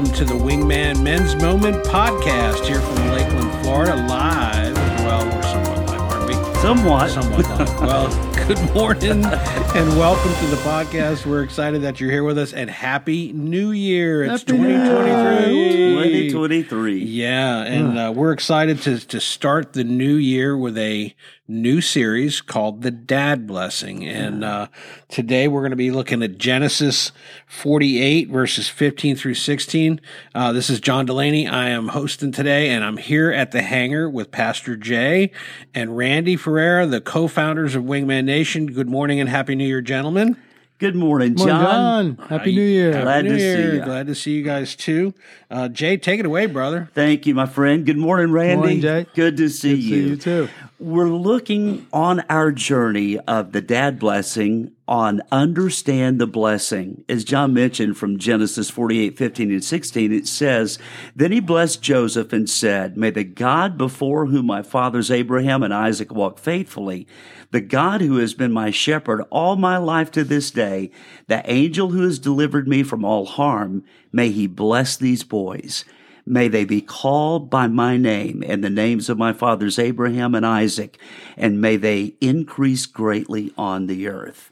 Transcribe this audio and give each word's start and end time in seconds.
Welcome 0.00 0.16
to 0.16 0.24
the 0.24 0.32
Wingman 0.32 1.02
Men's 1.02 1.36
Moment 1.36 1.84
podcast 1.84 2.64
here 2.64 2.80
from 2.80 3.08
Lakeland, 3.08 3.52
Florida, 3.62 3.96
live. 3.96 4.74
Well, 5.04 5.26
we're 5.26 5.42
somewhat 5.42 5.86
live, 5.90 6.00
aren't 6.00 6.26
we? 6.26 6.60
Somewhat. 6.60 7.10
Somewhat 7.10 7.46
live. 7.50 7.80
well, 7.82 8.34
good 8.48 8.74
morning 8.74 9.22
and 9.26 9.98
welcome 9.98 10.32
to 10.32 10.46
the 10.46 10.56
podcast. 10.62 11.26
We're 11.26 11.42
excited 11.42 11.82
that 11.82 12.00
you're 12.00 12.10
here 12.10 12.24
with 12.24 12.38
us 12.38 12.54
and 12.54 12.70
Happy 12.70 13.34
New 13.34 13.72
Year. 13.72 14.24
It's 14.24 14.42
Happy 14.42 14.56
New 14.56 14.68
Year. 14.68 14.86
2023. 14.86 16.30
2023. 16.30 17.04
Yeah, 17.04 17.62
and 17.64 17.98
uh, 17.98 18.10
we're 18.16 18.32
excited 18.32 18.80
to 18.82 19.06
to 19.06 19.20
start 19.20 19.74
the 19.74 19.84
new 19.84 20.14
year 20.14 20.56
with 20.56 20.78
a 20.78 21.14
new 21.46 21.80
series 21.80 22.40
called 22.40 22.82
the 22.82 22.90
Dad 22.90 23.46
Blessing. 23.46 24.06
And 24.06 24.44
uh, 24.44 24.68
today 25.08 25.48
we're 25.48 25.60
going 25.60 25.70
to 25.70 25.76
be 25.76 25.90
looking 25.90 26.22
at 26.22 26.38
Genesis 26.38 27.12
48 27.54 28.28
verses 28.28 28.68
15 28.68 29.16
through 29.16 29.34
16. 29.34 30.00
Uh, 30.36 30.52
this 30.52 30.70
is 30.70 30.78
John 30.78 31.04
Delaney. 31.04 31.48
I 31.48 31.68
am 31.70 31.88
hosting 31.88 32.30
today, 32.30 32.70
and 32.70 32.84
I'm 32.84 32.96
here 32.96 33.32
at 33.32 33.50
the 33.50 33.60
hangar 33.62 34.08
with 34.08 34.30
Pastor 34.30 34.76
Jay 34.76 35.32
and 35.74 35.96
Randy 35.96 36.36
Ferreira, 36.36 36.86
the 36.86 37.00
co-founders 37.00 37.74
of 37.74 37.82
Wingman 37.82 38.24
Nation. 38.24 38.66
Good 38.68 38.88
morning 38.88 39.18
and 39.18 39.28
happy 39.28 39.56
New 39.56 39.66
Year, 39.66 39.80
gentlemen. 39.80 40.36
Good 40.78 40.94
morning, 40.94 41.34
Morning, 41.34 41.56
John. 41.56 42.16
John. 42.16 42.28
Happy 42.28 42.54
New 42.54 42.62
Year. 42.62 42.92
Happy 42.92 43.02
Glad 43.04 43.24
New 43.24 43.30
to 43.32 43.38
see 43.38 43.44
Year. 43.44 43.74
ya. 43.74 43.84
Glad 43.84 44.06
to 44.06 44.14
see 44.14 44.30
you 44.30 44.42
guys 44.44 44.76
too. 44.76 45.12
Uh, 45.50 45.68
Jay, 45.68 45.96
take 45.96 46.20
it 46.20 46.26
away, 46.26 46.46
brother. 46.46 46.88
Thank 46.94 47.26
you, 47.26 47.34
my 47.34 47.46
friend. 47.46 47.84
Good 47.84 47.98
morning, 47.98 48.30
Randy. 48.32 48.56
Morning, 48.56 48.80
Jay. 48.80 49.06
Good 49.14 49.36
to 49.38 49.48
see 49.50 49.72
Good 49.74 49.82
you. 49.82 49.90
see 50.04 50.08
you 50.10 50.16
too. 50.16 50.48
We're 50.82 51.10
looking 51.10 51.86
on 51.92 52.20
our 52.30 52.50
journey 52.50 53.18
of 53.18 53.52
the 53.52 53.60
dad 53.60 53.98
blessing 53.98 54.72
on 54.88 55.20
understand 55.30 56.18
the 56.18 56.26
blessing. 56.26 57.04
As 57.06 57.22
John 57.22 57.52
mentioned 57.52 57.98
from 57.98 58.16
Genesis 58.16 58.70
48, 58.70 59.18
15 59.18 59.50
and 59.50 59.62
16, 59.62 60.10
it 60.10 60.26
says, 60.26 60.78
Then 61.14 61.32
he 61.32 61.40
blessed 61.40 61.82
Joseph 61.82 62.32
and 62.32 62.48
said, 62.48 62.96
May 62.96 63.10
the 63.10 63.24
God 63.24 63.76
before 63.76 64.24
whom 64.24 64.46
my 64.46 64.62
fathers 64.62 65.10
Abraham 65.10 65.62
and 65.62 65.74
Isaac 65.74 66.14
walked 66.14 66.40
faithfully, 66.40 67.06
the 67.50 67.60
God 67.60 68.00
who 68.00 68.16
has 68.16 68.32
been 68.32 68.50
my 68.50 68.70
shepherd 68.70 69.22
all 69.28 69.56
my 69.56 69.76
life 69.76 70.10
to 70.12 70.24
this 70.24 70.50
day, 70.50 70.90
the 71.26 71.42
angel 71.44 71.90
who 71.90 72.04
has 72.04 72.18
delivered 72.18 72.66
me 72.66 72.84
from 72.84 73.04
all 73.04 73.26
harm, 73.26 73.84
may 74.12 74.30
he 74.30 74.46
bless 74.46 74.96
these 74.96 75.24
boys. 75.24 75.84
May 76.26 76.48
they 76.48 76.64
be 76.64 76.80
called 76.80 77.50
by 77.50 77.66
my 77.66 77.96
name 77.96 78.42
and 78.46 78.62
the 78.62 78.70
names 78.70 79.08
of 79.08 79.18
my 79.18 79.32
fathers 79.32 79.78
Abraham 79.78 80.34
and 80.34 80.46
Isaac, 80.46 80.98
and 81.36 81.60
may 81.60 81.76
they 81.76 82.14
increase 82.20 82.86
greatly 82.86 83.52
on 83.56 83.86
the 83.86 84.08
earth. 84.08 84.50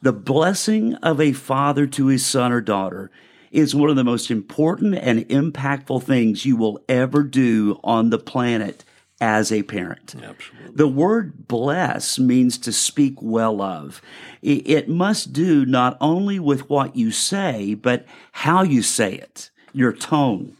The 0.00 0.12
blessing 0.12 0.94
of 0.96 1.20
a 1.20 1.32
father 1.32 1.86
to 1.86 2.06
his 2.06 2.26
son 2.26 2.50
or 2.50 2.60
daughter 2.60 3.10
is 3.52 3.74
one 3.74 3.90
of 3.90 3.96
the 3.96 4.02
most 4.02 4.30
important 4.30 4.94
and 4.94 5.28
impactful 5.28 6.02
things 6.02 6.46
you 6.46 6.56
will 6.56 6.80
ever 6.88 7.22
do 7.22 7.78
on 7.84 8.10
the 8.10 8.18
planet 8.18 8.84
as 9.20 9.52
a 9.52 9.62
parent. 9.62 10.16
Absolutely. 10.16 10.72
The 10.74 10.88
word 10.88 11.46
bless 11.46 12.18
means 12.18 12.58
to 12.58 12.72
speak 12.72 13.14
well 13.20 13.62
of. 13.62 14.02
It 14.42 14.88
must 14.88 15.32
do 15.32 15.64
not 15.64 15.96
only 16.00 16.40
with 16.40 16.68
what 16.68 16.96
you 16.96 17.12
say, 17.12 17.74
but 17.74 18.04
how 18.32 18.64
you 18.64 18.82
say 18.82 19.14
it, 19.14 19.50
your 19.72 19.92
tone. 19.92 20.56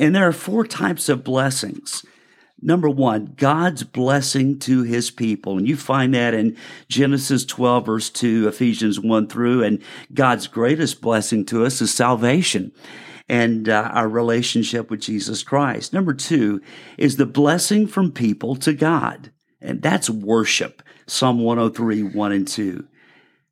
And 0.00 0.14
there 0.14 0.26
are 0.26 0.32
four 0.32 0.66
types 0.66 1.08
of 1.08 1.24
blessings. 1.24 2.04
Number 2.60 2.88
one, 2.88 3.34
God's 3.36 3.82
blessing 3.82 4.58
to 4.60 4.82
his 4.82 5.10
people. 5.10 5.58
And 5.58 5.66
you 5.66 5.76
find 5.76 6.14
that 6.14 6.32
in 6.32 6.56
Genesis 6.88 7.44
12, 7.44 7.86
verse 7.86 8.10
2, 8.10 8.46
Ephesians 8.46 9.00
1 9.00 9.26
through. 9.26 9.64
And 9.64 9.82
God's 10.14 10.46
greatest 10.46 11.00
blessing 11.00 11.44
to 11.46 11.64
us 11.64 11.80
is 11.80 11.92
salvation 11.92 12.72
and 13.28 13.68
uh, 13.68 13.90
our 13.92 14.08
relationship 14.08 14.90
with 14.90 15.00
Jesus 15.00 15.42
Christ. 15.42 15.92
Number 15.92 16.14
two 16.14 16.60
is 16.98 17.16
the 17.16 17.26
blessing 17.26 17.86
from 17.86 18.12
people 18.12 18.56
to 18.56 18.72
God. 18.72 19.32
And 19.60 19.80
that's 19.80 20.10
worship. 20.10 20.82
Psalm 21.06 21.40
103, 21.40 22.02
1 22.02 22.32
and 22.32 22.46
2. 22.46 22.86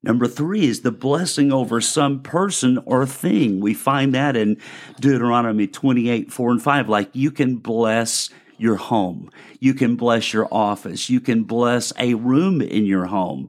Number 0.03 0.27
three 0.27 0.65
is 0.65 0.81
the 0.81 0.91
blessing 0.91 1.53
over 1.53 1.81
some 1.81 2.23
person 2.23 2.79
or 2.87 3.05
thing. 3.05 3.61
We 3.61 3.75
find 3.75 4.15
that 4.15 4.35
in 4.35 4.57
Deuteronomy 4.99 5.67
28, 5.67 6.33
4 6.33 6.51
and 6.51 6.63
5. 6.63 6.89
Like 6.89 7.11
you 7.13 7.31
can 7.31 7.57
bless 7.57 8.31
your 8.57 8.77
home. 8.77 9.31
You 9.59 9.75
can 9.75 9.97
bless 9.97 10.33
your 10.33 10.49
office. 10.53 11.11
You 11.11 11.21
can 11.21 11.45
bless 11.45 11.93
a 11.99 12.15
room 12.15 12.61
in 12.61 12.85
your 12.85 13.07
home. 13.07 13.49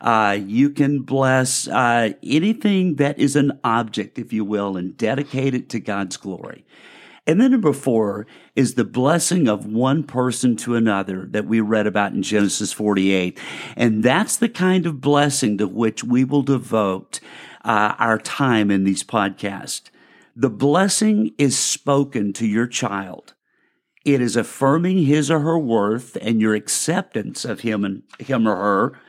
Uh, 0.00 0.38
you 0.44 0.70
can 0.70 1.02
bless 1.02 1.68
uh, 1.68 2.12
anything 2.22 2.96
that 2.96 3.18
is 3.18 3.36
an 3.36 3.58
object, 3.62 4.18
if 4.18 4.32
you 4.32 4.44
will, 4.44 4.76
and 4.76 4.96
dedicate 4.96 5.54
it 5.54 5.68
to 5.70 5.80
God's 5.80 6.16
glory. 6.16 6.64
And 7.26 7.40
then 7.40 7.52
number 7.52 7.72
four 7.72 8.26
is 8.56 8.74
the 8.74 8.84
blessing 8.84 9.46
of 9.46 9.64
one 9.64 10.02
person 10.02 10.56
to 10.56 10.74
another 10.74 11.26
that 11.30 11.46
we 11.46 11.60
read 11.60 11.86
about 11.86 12.12
in 12.12 12.22
Genesis 12.22 12.72
48. 12.72 13.38
And 13.76 14.02
that's 14.02 14.36
the 14.36 14.48
kind 14.48 14.86
of 14.86 15.00
blessing 15.00 15.58
to 15.58 15.68
which 15.68 16.02
we 16.02 16.24
will 16.24 16.42
devote 16.42 17.20
uh, 17.64 17.94
our 17.98 18.18
time 18.18 18.70
in 18.72 18.82
these 18.82 19.04
podcasts. 19.04 19.90
The 20.34 20.50
blessing 20.50 21.32
is 21.38 21.56
spoken 21.56 22.32
to 22.34 22.46
your 22.46 22.66
child. 22.66 23.34
It 24.04 24.20
is 24.20 24.34
affirming 24.34 25.04
his 25.04 25.30
or 25.30 25.40
her 25.40 25.58
worth 25.58 26.16
and 26.20 26.40
your 26.40 26.54
acceptance 26.54 27.44
of 27.44 27.60
him 27.60 27.84
and 27.84 28.02
him 28.18 28.48
or 28.48 28.56
her 28.56 29.00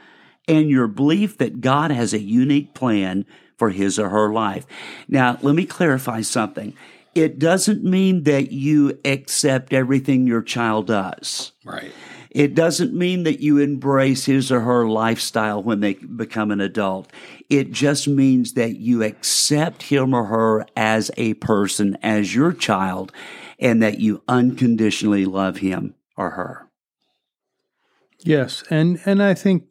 and 0.47 0.69
your 0.69 0.87
belief 0.87 1.37
that 1.37 1.61
God 1.61 1.89
has 1.89 2.13
a 2.13 2.19
unique 2.19 2.75
plan 2.75 3.25
for 3.57 3.69
his 3.69 3.97
or 3.97 4.09
her 4.09 4.31
life. 4.31 4.67
Now, 5.07 5.39
let 5.41 5.55
me 5.55 5.65
clarify 5.65 6.21
something. 6.21 6.75
It 7.15 7.37
doesn't 7.37 7.83
mean 7.83 8.23
that 8.23 8.51
you 8.51 8.99
accept 9.05 9.73
everything 9.73 10.25
your 10.25 10.41
child 10.41 10.87
does. 10.87 11.51
Right. 11.63 11.91
It 12.31 12.55
doesn't 12.55 12.95
mean 12.95 13.23
that 13.23 13.41
you 13.41 13.59
embrace 13.59 14.25
his 14.25 14.51
or 14.51 14.61
her 14.61 14.87
lifestyle 14.87 15.61
when 15.61 15.81
they 15.81 15.93
become 15.93 16.49
an 16.49 16.61
adult. 16.61 17.11
It 17.47 17.71
just 17.71 18.07
means 18.07 18.53
that 18.53 18.77
you 18.77 19.03
accept 19.03 19.83
him 19.83 20.15
or 20.15 20.25
her 20.25 20.65
as 20.75 21.11
a 21.15 21.35
person, 21.35 21.95
as 22.01 22.33
your 22.33 22.51
child, 22.51 23.11
and 23.59 23.83
that 23.83 23.99
you 23.99 24.23
unconditionally 24.27 25.25
love 25.25 25.57
him 25.57 25.93
or 26.17 26.31
her. 26.31 26.67
Yes, 28.25 28.63
and 28.69 28.99
and 29.05 29.21
I 29.21 29.35
think, 29.35 29.65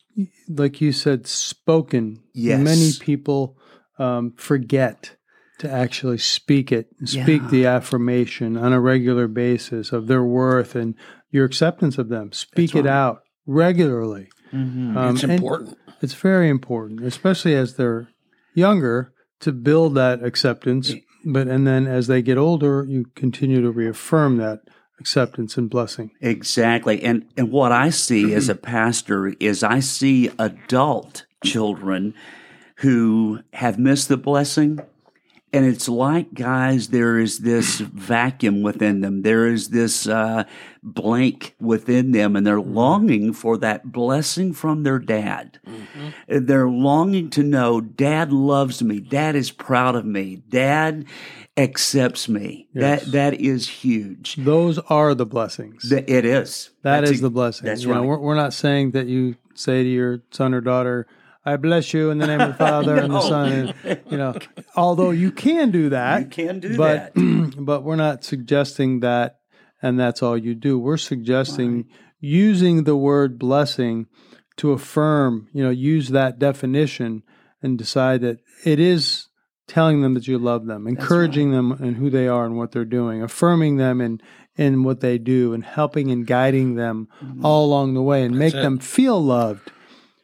like 0.49 0.81
you 0.81 0.93
said, 0.93 1.27
spoken. 1.27 2.23
Yes. 2.33 2.61
Many 2.61 2.93
people 3.01 3.59
um, 3.99 4.35
forget 4.37 5.17
to 5.63 5.71
actually 5.71 6.19
speak 6.19 6.73
it, 6.73 6.89
speak 7.05 7.43
Yeah. 7.43 7.49
the 7.51 7.67
affirmation 7.67 8.57
on 8.57 8.73
a 8.73 8.81
regular 8.81 9.29
basis 9.29 9.93
of 9.93 10.09
their 10.09 10.25
worth 10.25 10.75
and 10.75 10.95
your 11.31 11.45
acceptance 11.45 11.99
of 11.99 12.09
them. 12.09 12.33
Speak 12.33 12.73
That's 12.73 12.81
it 12.81 12.89
right. 12.89 12.95
out 12.95 13.23
regularly. 13.47 14.29
Um, 14.53 14.97
It's 15.15 15.23
important. 15.25 15.79
It's 16.03 16.15
very 16.15 16.49
important, 16.49 17.05
especially 17.05 17.55
as 17.55 17.77
they're 17.77 18.09
younger, 18.55 19.13
to 19.41 19.53
build 19.53 19.95
that 19.95 20.23
acceptance. 20.25 20.95
But 21.25 21.47
and 21.47 21.65
then 21.67 21.87
as 21.87 22.09
they 22.09 22.23
get 22.23 22.37
older, 22.39 22.85
you 22.89 23.05
continue 23.15 23.61
to 23.63 23.71
reaffirm 23.71 24.37
that 24.39 24.63
acceptance 24.99 25.57
and 25.57 25.71
blessing. 25.71 26.11
Exactly. 26.21 27.03
And 27.05 27.27
and 27.37 27.53
what 27.53 27.71
I 27.71 27.91
see 27.91 28.35
as 28.35 28.49
a 28.49 28.57
pastor 28.57 29.29
is 29.39 29.63
I 29.63 29.79
see 29.79 30.29
adult 30.41 31.25
children 31.45 32.15
who 32.79 33.39
have 33.53 33.79
missed 33.79 34.09
the 34.09 34.17
blessing. 34.17 34.81
And 35.55 35.67
it's 35.67 35.87
like, 35.87 36.33
guys, 36.33 36.89
there 36.89 37.19
is 37.19 37.41
this 37.41 37.79
vacuum 37.81 38.63
within 38.63 39.03
them. 39.03 39.21
There 39.21 39.47
is 39.47 39.69
this 39.69 40.07
uh, 40.07 40.45
blank 40.83 41.55
within 41.61 42.13
them, 42.13 42.37
and 42.37 42.47
they're 42.47 42.59
longing 42.61 43.35
for 43.35 43.59
that 43.59 43.93
blessing 43.93 44.55
from 44.55 44.83
their 44.83 44.99
dad. 44.99 45.61
They're 46.27 46.71
longing 46.71 47.29
to 47.31 47.43
know, 47.43 47.83
Dad 47.83 48.33
loves 48.33 48.83
me. 48.83 48.99
Dad 49.01 49.37
is 49.37 49.51
proud 49.51 49.95
of 49.95 50.07
me. 50.07 50.37
Dad 50.49 51.05
accepts 51.59 52.31
me. 52.31 52.67
Yes. 52.73 53.05
That 53.05 53.13
that 53.13 53.35
is 53.35 53.69
huge. 53.69 54.37
Those 54.37 54.79
are 54.79 55.15
the 55.15 55.27
blessings. 55.27 55.89
Th- 55.91 56.05
It 56.09 56.25
is. 56.25 56.71
That 56.83 57.01
That's 57.01 57.11
is 57.13 57.19
a- 57.19 57.23
the 57.25 57.31
blessing. 57.31 57.67
That's 57.67 57.83
You 57.83 57.93
know, 57.93 58.03
we're, 58.05 58.19
we're 58.19 58.35
not 58.35 58.55
saying 58.55 58.93
that 58.93 59.07
you 59.07 59.37
say 59.55 59.83
to 59.83 59.89
your 59.89 60.23
son 60.31 60.55
or 60.55 60.63
daughter, 60.63 61.07
"I 61.45 61.57
bless 61.57 61.93
you 61.93 62.11
in 62.11 62.19
the 62.19 62.27
name 62.27 62.41
of 62.41 62.49
the 62.49 62.55
Father 62.55 62.97
and 62.97 63.13
the 63.13 63.21
Son." 63.29 63.75
And, 63.85 64.01
you 64.11 64.17
know, 64.17 64.35
although 64.77 65.11
you 65.11 65.33
can 65.33 65.71
do 65.71 65.91
that, 65.91 66.21
You 66.21 66.27
can 66.27 66.61
do 66.61 66.77
but 66.77 67.15
that. 67.15 67.55
but 67.59 67.83
we're 67.83 67.97
not 67.97 68.25
suggesting 68.25 69.01
that, 69.01 69.41
and 69.81 69.99
that's 69.99 70.23
all 70.23 70.37
you 70.37 70.55
do. 70.55 70.79
We're 70.79 70.97
suggesting 70.97 71.89
using 72.21 72.85
the 72.85 72.97
word 72.97 73.39
blessing 73.39 74.07
to 74.57 74.73
affirm. 74.73 75.49
You 75.53 75.65
know, 75.65 75.71
use 75.71 76.09
that 76.11 76.39
definition 76.39 77.23
and 77.63 77.79
decide 77.79 78.21
that 78.23 78.39
it 78.65 78.81
is 78.81 79.29
telling 79.67 80.03
them 80.03 80.15
that 80.15 80.29
you 80.29 80.39
love 80.39 80.67
them, 80.67 80.87
encouraging 80.87 81.53
them 81.53 81.73
and 81.73 81.97
who 81.97 82.11
they 82.11 82.29
are 82.29 82.45
and 82.45 82.57
what 82.57 82.73
they're 82.73 82.85
doing, 82.85 83.23
affirming 83.23 83.77
them 83.77 84.01
and 84.01 84.23
in 84.57 84.85
what 84.85 85.01
they 85.01 85.17
do, 85.17 85.55
and 85.55 85.65
helping 85.65 86.11
and 86.11 86.27
guiding 86.27 86.75
them 86.75 87.09
mm-hmm. 87.23 87.45
all 87.45 87.65
along 87.65 87.95
the 87.95 88.03
way, 88.03 88.23
and 88.23 88.39
make 88.39 88.53
it. 88.53 88.61
them 88.61 88.79
feel 88.79 89.23
loved 89.23 89.71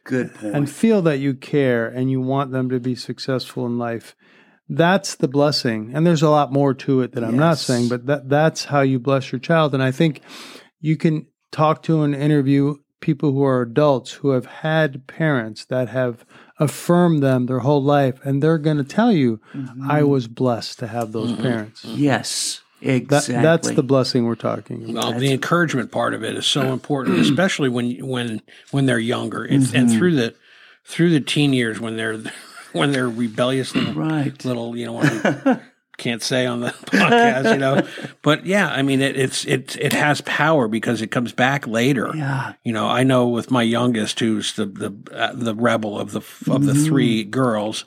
Good 0.09 0.33
point. 0.33 0.55
and 0.55 0.69
feel 0.69 1.01
that 1.03 1.19
you 1.19 1.33
care 1.35 1.87
and 1.87 2.09
you 2.09 2.19
want 2.19 2.51
them 2.51 2.69
to 2.69 2.79
be 2.79 2.95
successful 2.95 3.65
in 3.65 3.77
life. 3.77 4.15
that's 4.71 5.15
the 5.15 5.27
blessing. 5.27 5.91
And 5.95 6.05
there's 6.05 6.21
a 6.21 6.29
lot 6.29 6.53
more 6.53 6.75
to 6.75 7.01
it 7.01 7.13
that 7.13 7.23
I'm 7.23 7.37
not 7.37 7.57
saying, 7.57 7.89
but 7.89 8.05
that 8.05 8.29
that's 8.29 8.65
how 8.65 8.81
you 8.81 8.99
bless 8.99 9.31
your 9.31 9.39
child. 9.39 9.73
And 9.73 9.81
I 9.81 9.91
think 9.91 10.21
you 10.79 10.95
can 10.95 11.25
talk 11.51 11.81
to 11.83 12.03
and 12.03 12.13
interview 12.13 12.75
people 13.01 13.31
who 13.31 13.43
are 13.43 13.61
adults 13.61 14.13
who 14.13 14.31
have 14.31 14.45
had 14.45 15.07
parents 15.07 15.65
that 15.65 15.89
have 15.89 16.25
affirmed 16.59 17.23
them 17.23 17.45
their 17.45 17.59
whole 17.59 17.83
life, 17.83 18.19
and 18.23 18.43
they're 18.43 18.57
going 18.57 18.77
to 18.77 18.83
tell 18.83 19.11
you, 19.11 19.39
"I 19.53 19.57
mm-hmm. 19.57 20.07
was 20.07 20.27
blessed 20.27 20.79
to 20.79 20.87
have 20.87 21.11
those 21.11 21.31
mm-hmm. 21.31 21.41
parents." 21.41 21.85
Yes, 21.85 22.61
That, 22.81 22.95
exactly. 22.95 23.35
That's 23.35 23.71
the 23.71 23.83
blessing 23.83 24.25
we're 24.25 24.35
talking 24.35 24.89
about. 24.89 24.93
Well, 25.11 25.19
the 25.19 25.31
encouragement 25.31 25.91
part 25.91 26.13
of 26.13 26.23
it 26.23 26.35
is 26.35 26.45
so 26.45 26.73
important, 26.73 27.19
especially 27.27 27.69
when 27.69 28.05
when 28.05 28.41
when 28.71 28.85
they're 28.85 28.99
younger, 28.99 29.45
it's, 29.45 29.73
and 29.73 29.91
through 29.91 30.15
the 30.15 30.35
through 30.85 31.11
the 31.11 31.21
teen 31.21 31.53
years 31.53 31.79
when 31.79 31.97
they're 31.97 32.17
when 32.73 32.91
they're 32.91 33.09
rebellious 33.09 33.75
little, 33.75 33.93
Right. 33.93 34.45
little 34.45 34.75
you 34.77 34.85
know 34.85 34.93
what 34.93 35.07
I 35.47 35.59
can't 35.97 36.21
say 36.21 36.45
on 36.45 36.61
the 36.61 36.69
podcast, 36.85 37.51
you 37.51 37.57
know. 37.59 37.85
But 38.21 38.45
yeah, 38.45 38.69
I 38.69 38.81
mean 38.81 39.01
it, 39.01 39.17
it's 39.17 39.43
it 39.45 39.75
it 39.75 39.91
has 39.93 40.21
power 40.21 40.67
because 40.67 41.01
it 41.01 41.07
comes 41.11 41.33
back 41.33 41.67
later. 41.67 42.11
Yeah. 42.15 42.53
You 42.63 42.71
know, 42.71 42.87
I 42.87 43.03
know 43.03 43.27
with 43.27 43.51
my 43.51 43.63
youngest, 43.63 44.19
who's 44.19 44.53
the 44.53 44.65
the 44.65 44.95
uh, 45.13 45.33
the 45.33 45.53
rebel 45.55 45.99
of 45.99 46.11
the 46.11 46.21
of 46.49 46.65
the 46.65 46.73
three 46.75 47.23
girls, 47.25 47.83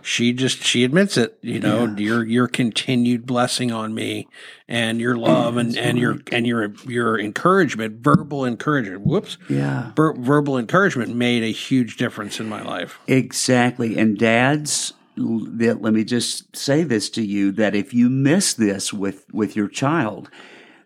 she 0.00 0.32
just 0.32 0.62
she 0.64 0.84
admits 0.84 1.16
it. 1.16 1.38
You 1.42 1.60
know, 1.60 1.94
your 1.96 2.24
your 2.24 2.48
continued 2.48 3.26
blessing 3.26 3.70
on 3.70 3.94
me, 3.94 4.28
and 4.66 5.00
your 5.00 5.16
love, 5.16 5.56
and 5.56 5.76
and 5.76 5.98
your 5.98 6.18
and 6.32 6.46
your 6.46 6.72
your 6.86 7.18
encouragement, 7.20 8.02
verbal 8.02 8.44
encouragement. 8.44 9.02
Whoops, 9.02 9.38
Yeah. 9.48 9.92
Ver- 9.96 10.14
verbal 10.14 10.56
encouragement 10.58 11.14
made 11.14 11.42
a 11.42 11.52
huge 11.52 11.96
difference 11.96 12.40
in 12.40 12.48
my 12.48 12.62
life. 12.62 12.98
Exactly. 13.06 13.98
And 13.98 14.18
dads, 14.18 14.92
that- 15.16 15.82
let 15.82 15.92
me 15.92 16.04
just 16.04 16.56
say 16.56 16.82
this 16.84 17.10
to 17.10 17.22
you 17.22 17.52
that 17.52 17.74
if 17.74 17.92
you 17.92 18.08
miss 18.08 18.54
this 18.54 18.92
with, 18.92 19.26
with 19.32 19.54
your 19.54 19.68
child, 19.68 20.30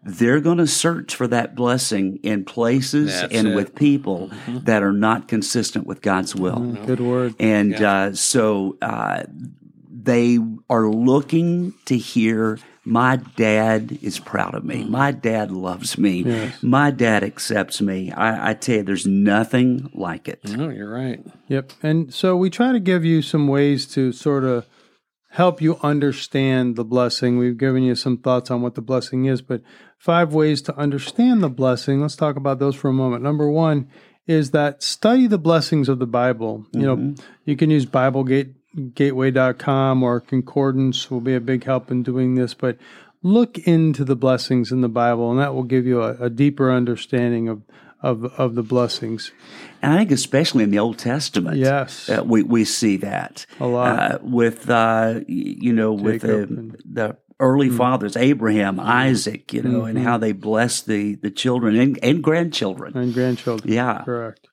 they're 0.06 0.40
going 0.40 0.58
to 0.58 0.66
search 0.68 1.14
for 1.14 1.26
that 1.26 1.56
blessing 1.56 2.20
in 2.22 2.44
places 2.44 3.12
That's 3.12 3.34
and 3.34 3.48
it. 3.48 3.54
with 3.56 3.74
people 3.74 4.30
that 4.46 4.82
are 4.84 4.92
not 4.92 5.26
consistent 5.26 5.86
with 5.86 6.00
God's 6.00 6.34
will. 6.34 6.60
Good 6.86 7.00
word. 7.00 7.34
And 7.40 7.74
uh, 7.74 8.14
so 8.14 8.78
uh, 8.80 9.24
they 9.90 10.38
are 10.70 10.88
looking 10.88 11.74
to 11.86 11.98
hear, 11.98 12.60
my 12.84 13.16
dad 13.16 13.98
is 14.00 14.20
proud 14.20 14.54
of 14.54 14.64
me. 14.64 14.84
My 14.84 15.10
dad 15.10 15.50
loves 15.50 15.98
me. 15.98 16.52
My 16.62 16.92
dad 16.92 17.24
accepts 17.24 17.80
me. 17.80 18.12
I, 18.12 18.50
I 18.50 18.54
tell 18.54 18.76
you, 18.76 18.82
there's 18.84 19.08
nothing 19.08 19.90
like 19.92 20.28
it. 20.28 20.44
No, 20.44 20.68
you're 20.68 20.88
right. 20.88 21.20
Yep. 21.48 21.72
And 21.82 22.14
so 22.14 22.36
we 22.36 22.48
try 22.48 22.70
to 22.70 22.78
give 22.78 23.04
you 23.04 23.22
some 23.22 23.48
ways 23.48 23.86
to 23.94 24.12
sort 24.12 24.44
of 24.44 24.66
help 25.30 25.60
you 25.60 25.78
understand 25.82 26.76
the 26.76 26.84
blessing. 26.84 27.36
We've 27.36 27.58
given 27.58 27.82
you 27.82 27.94
some 27.94 28.16
thoughts 28.16 28.50
on 28.50 28.62
what 28.62 28.74
the 28.74 28.80
blessing 28.80 29.26
is, 29.26 29.42
but 29.42 29.60
five 29.98 30.32
ways 30.34 30.62
to 30.62 30.76
understand 30.76 31.42
the 31.42 31.48
blessing. 31.50 32.00
Let's 32.00 32.16
talk 32.16 32.36
about 32.36 32.58
those 32.58 32.76
for 32.76 32.88
a 32.88 32.92
moment. 32.92 33.22
Number 33.22 33.48
one 33.50 33.88
is 34.26 34.50
that 34.50 34.82
study 34.82 35.26
the 35.26 35.38
blessings 35.38 35.88
of 35.88 35.98
the 35.98 36.06
Bible. 36.06 36.66
You 36.72 36.82
know, 36.82 37.14
you 37.44 37.56
can 37.56 37.70
use 37.70 37.86
BibleGate 37.86 38.54
gateway.com 38.94 40.02
or 40.02 40.20
concordance 40.20 41.10
will 41.10 41.20
be 41.20 41.34
a 41.34 41.40
big 41.40 41.64
help 41.64 41.90
in 41.90 42.02
doing 42.02 42.34
this, 42.34 42.54
but 42.54 42.76
look 43.22 43.58
into 43.58 44.04
the 44.04 44.16
blessings 44.16 44.70
in 44.72 44.80
the 44.82 44.88
Bible 44.88 45.30
and 45.30 45.40
that 45.40 45.54
will 45.54 45.62
give 45.62 45.86
you 45.86 46.02
a, 46.02 46.12
a 46.24 46.30
deeper 46.30 46.70
understanding 46.72 47.48
of, 47.48 47.62
of 48.02 48.24
of 48.38 48.54
the 48.54 48.62
blessings. 48.62 49.32
And 49.80 49.94
I 49.94 49.98
think 49.98 50.10
especially 50.10 50.64
in 50.64 50.70
the 50.70 50.78
Old 50.78 50.98
Testament, 50.98 51.56
Yes. 51.56 52.08
uh, 52.10 52.22
we 52.24 52.42
we 52.42 52.64
see 52.64 52.96
that 52.98 53.46
A 53.60 53.66
lot. 53.66 53.98
uh, 53.98 54.18
with 54.22 54.68
uh, 54.68 55.20
you 55.26 55.72
know 55.72 55.92
with 55.92 56.22
the, 56.22 56.76
the 56.84 57.16
early 57.38 57.68
fathers, 57.70 58.16
Abraham, 58.16 58.80
Isaac, 58.80 59.52
you 59.52 59.62
know, 59.62 59.84
and 59.84 59.98
how 59.98 60.18
they 60.18 60.32
blessed 60.32 60.86
the 60.86 61.16
the 61.16 61.30
children 61.30 61.76
and, 61.76 61.98
and 62.02 62.22
grandchildren. 62.22 62.96
and 62.96 63.12
grandchildren. 63.12 63.72
Yeah. 63.72 64.02
Correct. 64.04 64.46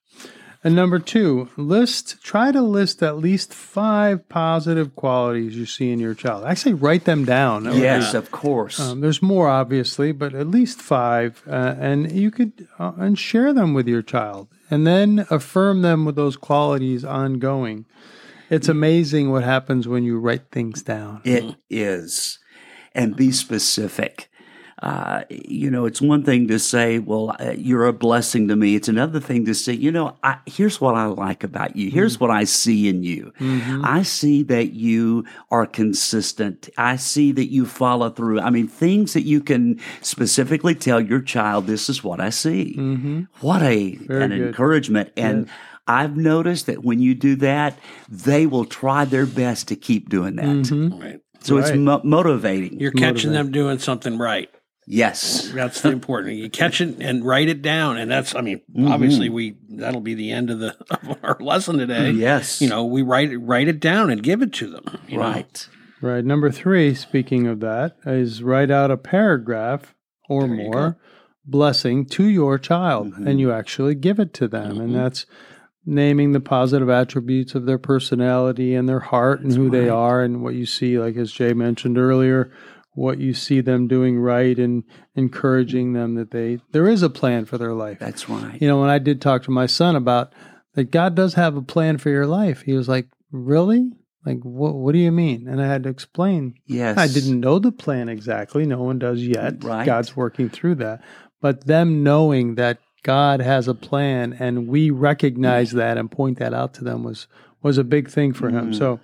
And 0.65 0.75
number 0.75 0.97
two, 0.97 1.49
list 1.57 2.23
try 2.23 2.53
to 2.53 2.61
list 2.61 3.03
at 3.03 3.17
least 3.17 3.53
five 3.53 4.29
positive 4.29 4.95
qualities 4.95 5.57
you 5.57 5.65
see 5.65 5.91
in 5.91 5.99
your 5.99 6.13
child. 6.13 6.45
Actually, 6.45 6.75
write 6.75 7.03
them 7.03 7.25
down. 7.25 7.65
Yes, 7.65 8.13
of 8.13 8.31
course. 8.31 8.79
Um, 8.79 9.01
there's 9.01 9.21
more, 9.21 9.49
obviously, 9.49 10.13
but 10.13 10.33
at 10.33 10.47
least 10.47 10.81
five, 10.81 11.43
uh, 11.47 11.75
and 11.77 12.09
you 12.13 12.31
could 12.31 12.65
uh, 12.79 12.93
and 12.97 13.19
share 13.19 13.51
them 13.51 13.73
with 13.73 13.89
your 13.89 14.01
child, 14.01 14.47
and 14.71 14.87
then 14.87 15.25
affirm 15.29 15.81
them 15.81 16.05
with 16.05 16.15
those 16.15 16.37
qualities 16.37 17.03
ongoing. 17.03 17.85
It's 18.49 18.69
amazing 18.69 19.31
what 19.31 19.43
happens 19.43 19.87
when 19.87 20.03
you 20.03 20.17
write 20.17 20.49
things 20.51 20.81
down. 20.81 21.21
It 21.25 21.55
is, 21.69 22.39
and 22.95 23.15
be 23.15 23.31
specific. 23.31 24.29
Uh, 24.81 25.23
you 25.29 25.71
know, 25.71 25.85
it's 25.85 26.01
one 26.01 26.23
thing 26.23 26.45
to 26.49 26.59
say, 26.59 26.99
"Well, 26.99 27.33
uh, 27.39 27.51
you're 27.51 27.85
a 27.85 27.93
blessing 27.93 28.49
to 28.49 28.55
me." 28.57 28.75
It's 28.75 28.89
another 28.89 29.21
thing 29.21 29.45
to 29.45 29.53
say, 29.53 29.71
"You 29.71 29.93
know, 29.93 30.17
I, 30.23 30.39
here's 30.45 30.81
what 30.81 30.95
I 30.95 31.05
like 31.05 31.45
about 31.45 31.77
you. 31.77 31.89
Here's 31.89 32.19
what 32.19 32.29
I 32.29 32.43
see 32.43 32.89
in 32.89 33.01
you. 33.01 33.31
I 33.85 34.03
see 34.03 34.43
that 34.43 34.73
you 34.73 35.23
are 35.51 35.65
consistent. 35.65 36.69
I 36.77 36.97
see 36.97 37.31
that 37.31 37.49
you 37.49 37.65
follow 37.65 38.09
through. 38.09 38.41
I 38.41 38.49
mean, 38.49 38.67
things 38.67 39.13
that 39.13 39.21
you 39.21 39.39
can 39.39 39.79
specifically 40.01 40.75
tell 40.75 40.99
your 40.99 41.21
child, 41.21 41.65
"This 41.65 41.87
is 41.87 42.03
what 42.03 42.19
I 42.19 42.29
see." 42.29 42.75
What 43.39 43.61
a 43.61 43.97
an 44.09 44.29
good. 44.31 44.31
encouragement 44.31 45.11
and. 45.15 45.47
I've 45.85 46.15
noticed 46.15 46.67
that 46.67 46.81
when 46.81 47.01
you 47.01 47.13
do 47.13 47.35
that, 47.35 47.77
they 48.07 48.45
will 48.45 48.63
try 48.63 49.03
their 49.03 49.25
best 49.25 49.67
to 49.67 49.75
keep 49.75 50.07
doing 50.07 50.37
that. 50.37 50.45
Right. 50.97 51.19
So 51.43 51.57
it's 51.57 51.71
mo- 51.71 52.01
motivating. 52.03 52.79
You're 52.79 52.91
catching 52.91 53.31
them 53.31 53.51
doing 53.51 53.79
something 53.79 54.17
right. 54.17 54.49
yes. 54.87 55.49
That's 55.49 55.81
the 55.81 55.91
important. 55.91 56.37
You 56.37 56.49
catch 56.49 56.81
it 56.81 56.97
and 56.99 57.25
write 57.25 57.49
it 57.49 57.61
down, 57.61 57.97
and 57.97 58.09
that's. 58.09 58.33
I 58.33 58.41
mean, 58.41 58.61
mm-hmm. 58.73 58.91
obviously, 58.91 59.29
we 59.29 59.57
that'll 59.69 60.01
be 60.01 60.13
the 60.13 60.31
end 60.31 60.49
of 60.49 60.59
the 60.59 60.75
of 60.89 61.17
our 61.23 61.37
lesson 61.39 61.77
today. 61.77 62.11
Yes. 62.11 62.61
You 62.61 62.69
know, 62.69 62.85
we 62.85 63.01
write 63.01 63.31
it 63.31 63.37
write 63.37 63.67
it 63.67 63.79
down 63.79 64.09
and 64.09 64.23
give 64.23 64.41
it 64.41 64.53
to 64.53 64.69
them. 64.69 64.99
you 65.07 65.17
know. 65.17 65.23
Right. 65.23 65.67
Right. 66.01 66.25
Number 66.25 66.51
three, 66.51 66.95
speaking 66.95 67.47
of 67.47 67.61
that, 67.61 67.95
is 68.05 68.43
write 68.43 68.69
out 68.69 68.91
a 68.91 68.97
paragraph 68.97 69.95
or 70.27 70.47
There 70.47 70.57
more 70.57 70.97
blessing 71.45 72.05
to 72.05 72.25
your 72.25 72.57
child 72.57 73.07
and 73.07 73.25
mm-hmm. 73.25 73.39
you 73.39 73.51
actually 73.51 73.95
give 73.95 74.19
it 74.19 74.33
to 74.35 74.47
them. 74.47 74.73
Mm-hmm. 74.73 74.81
And 74.81 74.95
that's 74.95 75.25
naming 75.85 76.31
the 76.31 76.39
positive 76.39 76.89
attributes 76.89 77.55
of 77.55 77.65
their 77.65 77.77
personality 77.77 78.73
and 78.75 78.87
their 78.87 78.99
heart 78.99 79.41
and 79.41 79.53
who 79.53 79.69
they 79.69 79.89
are 79.89 80.21
and 80.21 80.41
what 80.41 80.55
you 80.55 80.65
see, 80.65 80.97
like 80.97 81.15
as 81.17 81.31
Jay 81.31 81.53
mentioned 81.53 81.97
earlier, 81.97 82.51
what 82.93 83.17
you 83.17 83.33
see 83.33 83.59
them 83.59 83.87
doing 83.87 84.19
right 84.19 84.57
and 84.57 84.83
encouraging 85.15 85.93
them 85.93 86.15
that 86.15 86.31
they 86.31 86.59
there 86.71 86.87
is 86.87 87.01
a 87.01 87.09
plan 87.09 87.45
for 87.45 87.57
their 87.57 87.73
life. 87.73 87.99
That's 87.99 88.29
right. 88.29 88.61
You 88.61 88.67
know, 88.67 88.79
when 88.79 88.89
I 88.89 88.99
did 88.99 89.21
talk 89.21 89.43
to 89.43 89.51
my 89.51 89.65
son 89.65 89.95
about 89.95 90.33
that 90.75 90.91
God 90.91 91.15
does 91.15 91.33
have 91.33 91.55
a 91.55 91.61
plan 91.61 91.97
for 91.97 92.09
your 92.09 92.27
life, 92.27 92.61
he 92.61 92.73
was 92.73 92.87
like, 92.87 93.07
Really? 93.31 93.91
Like 94.25 94.39
what 94.43 94.75
what 94.75 94.93
do 94.93 94.99
you 94.99 95.11
mean? 95.11 95.47
And 95.47 95.61
I 95.61 95.67
had 95.67 95.83
to 95.83 95.89
explain. 95.89 96.55
Yes. 96.65 96.97
I 96.97 97.07
didn't 97.07 97.39
know 97.39 97.59
the 97.59 97.71
plan 97.71 98.09
exactly. 98.09 98.65
No 98.65 98.81
one 98.81 98.99
does 98.99 99.21
yet. 99.21 99.63
Right. 99.63 99.85
God's 99.85 100.15
working 100.15 100.49
through 100.49 100.75
that. 100.75 101.01
But 101.41 101.65
them 101.67 102.03
knowing 102.03 102.55
that 102.55 102.79
God 103.03 103.41
has 103.41 103.67
a 103.67 103.75
plan 103.75 104.33
and 104.39 104.67
we 104.67 104.89
recognize 104.89 105.71
that 105.71 105.97
and 105.97 106.09
point 106.09 106.39
that 106.39 106.53
out 106.53 106.73
to 106.75 106.83
them 106.83 107.03
was 107.03 107.27
was 107.61 107.77
a 107.77 107.83
big 107.83 108.09
thing 108.09 108.33
for 108.33 108.49
him. 108.49 108.73
So 108.73 108.99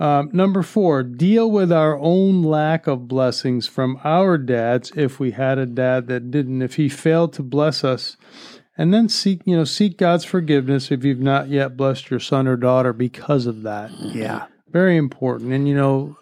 um, 0.00 0.30
number 0.32 0.62
four, 0.62 1.02
deal 1.02 1.50
with 1.50 1.70
our 1.70 1.98
own 1.98 2.42
lack 2.42 2.86
of 2.86 3.06
blessings 3.06 3.66
from 3.66 4.00
our 4.02 4.38
dads 4.38 4.92
if 4.96 5.20
we 5.20 5.32
had 5.32 5.58
a 5.58 5.66
dad 5.66 6.06
that 6.06 6.30
didn't, 6.30 6.62
if 6.62 6.76
he 6.76 6.88
failed 6.88 7.34
to 7.34 7.42
bless 7.42 7.84
us. 7.84 8.16
And 8.78 8.94
then 8.94 9.10
seek, 9.10 9.42
you 9.44 9.54
know, 9.54 9.64
seek 9.64 9.98
God's 9.98 10.24
forgiveness 10.24 10.90
if 10.90 11.04
you've 11.04 11.20
not 11.20 11.48
yet 11.48 11.76
blessed 11.76 12.10
your 12.10 12.20
son 12.20 12.48
or 12.48 12.56
daughter 12.56 12.94
because 12.94 13.44
of 13.44 13.62
that. 13.62 13.90
Yeah. 14.00 14.46
Very 14.70 14.96
important. 14.96 15.52
And 15.52 15.68
you 15.68 15.74
know, 15.74 16.16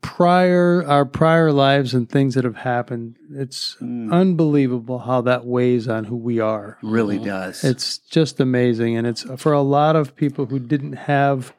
prior 0.00 0.84
our 0.86 1.04
prior 1.04 1.52
lives 1.52 1.94
and 1.94 2.08
things 2.08 2.34
that 2.34 2.44
have 2.44 2.56
happened, 2.56 3.16
it's 3.30 3.76
unbelievable 3.80 5.00
how 5.00 5.20
that 5.22 5.46
weighs 5.46 5.88
on 5.88 6.04
who 6.04 6.16
we 6.16 6.40
are. 6.40 6.78
Really 6.82 7.18
does. 7.18 7.64
It's 7.64 7.98
just 7.98 8.40
amazing. 8.40 8.96
And 8.96 9.06
it's 9.06 9.22
for 9.40 9.52
a 9.52 9.62
lot 9.62 9.96
of 9.96 10.14
people 10.16 10.46
who 10.46 10.58
didn't 10.58 10.94
have 10.94 11.54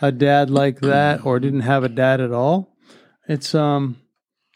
a 0.00 0.10
dad 0.10 0.50
like 0.50 0.80
that 0.80 1.24
or 1.24 1.38
didn't 1.38 1.60
have 1.60 1.84
a 1.84 1.88
dad 1.88 2.20
at 2.20 2.32
all, 2.32 2.76
it's 3.28 3.54
um 3.54 3.96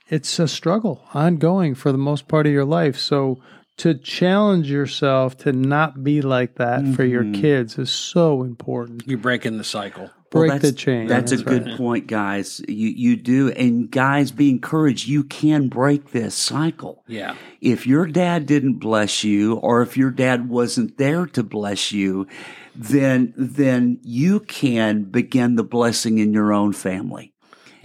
it's 0.09 0.39
a 0.39 0.49
struggle 0.49 1.05
ongoing 1.15 1.75
for 1.75 1.91
the 1.93 1.99
most 1.99 2.29
part 2.29 2.47
of 2.47 2.53
your 2.53 2.65
life. 2.65 2.97
So 2.99 3.41
to 3.79 3.95
challenge 3.95 4.71
yourself 4.71 5.37
to 5.39 5.53
not 5.53 6.03
be 6.03 6.23
like 6.23 6.55
that 6.57 6.87
for 6.95 7.05
your 7.05 7.25
Mhm. 7.25 7.35
kids 7.35 7.79
is 7.79 7.91
so 7.91 8.43
important. 8.43 9.03
You're 9.07 9.19
breaking 9.19 9.59
the 9.59 9.65
cycle. 9.65 10.11
Break 10.31 10.49
Well, 10.51 10.59
the 10.59 10.63
that's- 10.69 10.75
chain. 10.83 11.07
That's, 11.07 11.31
a 11.33 11.37
right. 11.37 11.47
good 11.47 11.77
point, 11.77 12.07
guys. 12.09 12.61
You 12.69 12.89
you 12.89 13.17
do, 13.17 13.51
and 13.51 13.91
guys, 13.91 14.33
be 14.33 14.51
encouraged. 14.51 15.07
You 15.09 15.23
can 15.25 15.69
break 15.69 16.11
this 16.11 16.35
cycle. 16.35 17.05
Yeah. 17.07 17.35
If 17.61 17.87
your 17.87 18.07
dad 18.07 18.45
didn't 18.47 18.75
bless 18.81 19.23
you, 19.23 19.55
or 19.55 19.83
if 19.83 19.97
your 19.97 20.11
dad 20.11 20.49
wasn't 20.49 20.99
there 20.99 21.27
to 21.27 21.43
bless 21.45 21.93
you, 21.93 22.27
then 22.75 23.33
then 23.37 23.99
you 24.03 24.41
can 24.41 25.05
begin 25.05 25.55
the 25.55 25.65
blessing 25.65 26.19
in 26.19 26.33
your 26.33 26.53
own 26.53 26.73
family. 26.73 27.33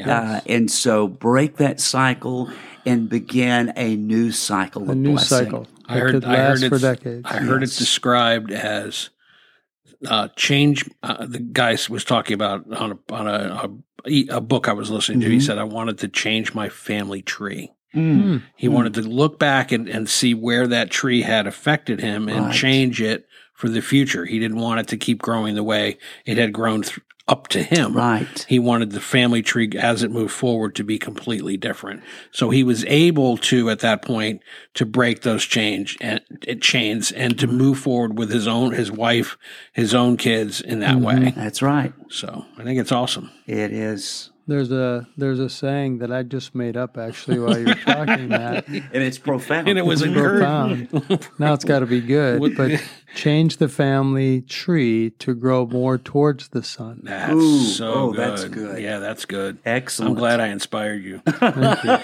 Uh, 0.03 0.41
and 0.47 0.71
so 0.71 1.07
break 1.07 1.57
that 1.57 1.79
cycle 1.79 2.49
and 2.87 3.07
begin 3.07 3.71
a 3.75 3.95
new 3.95 4.31
cycle 4.31 4.87
A 4.89 4.93
of 4.93 4.97
new 4.97 5.11
blessing. 5.11 5.45
cycle. 5.45 5.67
I 5.85 5.93
that 5.93 5.99
heard, 6.01 6.11
could 6.13 6.25
I 6.25 6.35
heard 6.37 6.59
last 6.61 6.69
for 6.69 6.79
decades. 6.79 7.21
I 7.23 7.37
heard 7.37 7.61
Yes. 7.61 7.75
it 7.75 7.79
described 7.79 8.51
as 8.51 9.09
uh, 10.07 10.27
change. 10.35 10.89
Uh, 11.03 11.25
the 11.25 11.39
guy 11.39 11.77
was 11.89 12.03
talking 12.03 12.33
about 12.33 12.71
on 12.73 12.91
a 12.93 13.13
on 13.13 13.27
a, 13.27 13.69
a, 14.05 14.27
a 14.37 14.41
book 14.41 14.67
I 14.67 14.73
was 14.73 14.89
listening 14.89 15.19
to. 15.21 15.29
He 15.29 15.37
Mhm. 15.37 15.41
said, 15.45 15.57
"I 15.57 15.63
wanted 15.63 15.97
to 15.99 16.07
change 16.07 16.53
my 16.53 16.69
family 16.69 17.21
tree." 17.21 17.71
Mm. 17.95 18.21
Hmm. 18.23 18.37
He 18.55 18.67
Hmm. 18.67 18.73
wanted 18.73 18.93
to 18.95 19.01
look 19.01 19.37
back 19.37 19.71
and, 19.71 19.87
and 19.89 20.07
see 20.09 20.33
where 20.33 20.65
that 20.67 20.89
tree 20.91 21.21
had 21.23 21.45
affected 21.45 21.99
him 21.99 22.29
and 22.29 22.45
Right. 22.47 22.55
change 22.55 23.01
it 23.01 23.27
for 23.53 23.67
the 23.69 23.81
future. 23.81 24.25
He 24.25 24.39
didn't 24.39 24.57
want 24.59 24.79
it 24.79 24.87
to 24.87 24.97
keep 24.97 25.21
growing 25.21 25.55
the 25.55 25.63
way 25.63 25.97
it 26.25 26.37
had 26.37 26.53
grown 26.53 26.83
th- 26.83 26.99
up 27.31 27.47
to 27.47 27.63
him. 27.63 27.93
Right. 27.93 28.45
He 28.49 28.59
wanted 28.59 28.91
the 28.91 28.99
family 28.99 29.41
tree 29.41 29.71
as 29.79 30.03
it 30.03 30.11
moved 30.11 30.33
forward 30.33 30.75
to 30.75 30.83
be 30.83 30.99
completely 30.99 31.55
different. 31.55 32.03
So 32.31 32.49
he 32.49 32.61
was 32.63 32.83
able 32.85 33.37
to, 33.37 33.69
at 33.69 33.79
that 33.79 34.01
point, 34.01 34.41
to 34.73 34.85
break 34.85 35.21
those 35.21 35.45
change 35.45 35.97
and 36.01 36.19
chains 36.59 37.11
and 37.11 37.39
to 37.39 37.47
move 37.47 37.79
forward 37.79 38.17
with 38.17 38.31
his 38.31 38.47
own, 38.49 38.73
his 38.73 38.91
wife, 38.91 39.37
his 39.71 39.95
own 39.95 40.17
kids 40.17 40.59
in 40.59 40.79
that 40.81 40.97
Mhm. 40.97 41.01
way. 41.03 41.33
That's 41.35 41.61
right. 41.61 41.93
So 42.09 42.45
I 42.57 42.63
think 42.63 42.79
it's 42.79 42.91
awesome. 42.91 43.29
It 43.47 43.71
is. 43.71 44.30
There's 44.47 44.71
a 44.71 45.07
there's 45.17 45.39
a 45.39 45.49
saying 45.49 45.99
that 45.99 46.11
I 46.11 46.23
just 46.23 46.53
made 46.55 46.75
up 46.75 46.97
actually 46.97 47.39
while 47.39 47.57
you 47.57 47.65
were 47.67 47.75
talking 47.75 48.29
that. 48.29 48.67
And 48.67 49.03
it's 49.03 49.17
profound. 49.17 49.67
And 49.69 49.77
it 49.77 49.85
was 49.85 50.01
It's 50.01 50.09
encouraging. 50.09 50.87
profound. 50.87 51.29
Now 51.39 51.53
it's 51.53 51.63
got 51.63 51.79
to 51.79 51.85
be 51.85 52.01
good, 52.01 52.57
but 52.57 52.83
change 53.15 53.57
the 53.57 53.69
family 53.69 54.41
tree 54.41 55.11
to 55.19 55.33
grow 55.35 55.65
more 55.67 55.97
towards 55.97 56.49
the 56.49 56.63
sun. 56.63 57.01
That's 57.03 57.31
Ooh, 57.33 57.63
so 57.63 57.93
oh, 57.93 58.11
good. 58.11 58.19
that's 58.19 58.45
good. 58.45 58.81
Yeah, 58.81 58.99
that's 58.99 59.25
good. 59.25 59.59
Excellent. 59.65 60.11
I'm 60.11 60.17
glad 60.17 60.39
I 60.39 60.47
inspired 60.47 61.03
you. 61.03 61.19
Thank 61.25 61.83
you. 61.83 61.97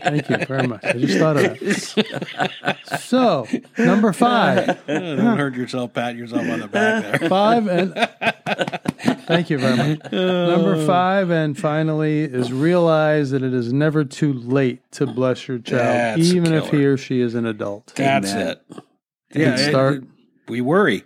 Thank 0.00 0.28
you 0.30 0.46
very 0.46 0.66
much. 0.66 0.84
I 0.84 0.92
just 0.94 1.18
thought 1.18 1.36
of 1.36 1.42
that. 1.42 2.76
So 3.00 3.46
number 3.76 4.12
five, 4.12 4.66
Don't 4.86 5.36
hurt 5.38 5.54
yourself, 5.54 5.92
pat 5.92 6.16
yourself 6.16 6.48
on 6.48 6.60
the 6.60 6.68
back 6.68 7.20
there. 7.20 7.28
five, 7.28 7.66
and 7.66 7.92
thank 9.28 9.50
you 9.50 9.58
very 9.58 9.76
much. 9.76 10.12
Number 10.12 10.74
oh. 10.76 10.86
five, 10.86 11.30
and 11.30 11.56
finally, 11.56 12.22
is 12.22 12.52
realize 12.52 13.30
that 13.30 13.42
it 13.42 13.54
is 13.54 13.72
never 13.72 14.04
too 14.04 14.32
late 14.32 14.80
to 14.92 15.06
bless 15.06 15.46
your 15.46 15.58
child, 15.58 16.18
That's 16.18 16.32
even 16.32 16.52
if 16.52 16.70
he 16.70 16.84
or 16.84 16.96
she 16.96 17.20
is 17.20 17.34
an 17.34 17.46
adult. 17.46 17.92
That's 17.94 18.32
Amen. 18.32 18.48
it. 18.48 18.62
Yeah, 19.34 19.54
it- 19.54 19.70
start. 19.70 20.04
we 20.48 20.60
worry. 20.60 21.04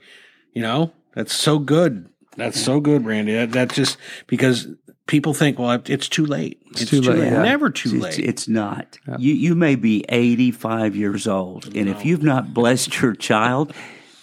You 0.55 0.63
know, 0.63 0.93
that's 1.15 1.35
so 1.35 1.59
good. 1.59 2.09
That's 2.37 2.59
so 2.59 2.81
good, 2.81 3.05
Randy. 3.05 3.35
That, 3.35 3.53
that's 3.53 3.75
just 3.75 3.99
because 4.27 4.69
people 5.07 5.35
think, 5.35 5.59
well, 5.59 5.83
it's 5.87 6.09
too 6.09 6.25
late. 6.25 6.63
It's, 6.71 6.87
too 6.87 7.03
late, 7.03 7.19
yeah. 7.19 7.43
Never 7.43 7.69
too 7.69 7.97
It's, 7.97 8.17
late. 8.17 8.19
it's 8.19 8.49
not. 8.49 8.99
Yeah. 9.07 9.17
You 9.19 9.35
you 9.35 9.55
may 9.55 9.75
be 9.75 10.05
85 10.09 10.97
years 10.97 11.27
old, 11.27 11.77
and 11.77 11.89
if 11.89 12.05
you've 12.05 12.23
not 12.23 12.55
blessed 12.55 13.01
your 13.03 13.15
child, 13.15 13.75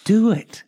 do 0.04 0.32
it. 0.32 0.64